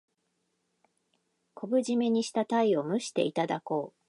[1.53, 3.93] 昆布じめにしたタイを蒸していただこう。